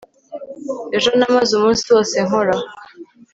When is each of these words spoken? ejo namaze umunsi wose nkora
ejo 0.97 1.09
namaze 1.17 1.51
umunsi 1.55 1.83
wose 1.93 2.15
nkora 2.25 2.55